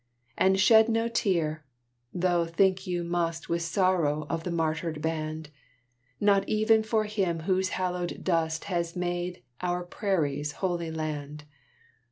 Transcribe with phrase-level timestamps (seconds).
[0.35, 1.63] And shed no tear,
[2.11, 5.51] though think you must With sorrow of the martyred band;
[6.19, 11.43] Not even for him whose hallowed dust Has made our prairies holy land.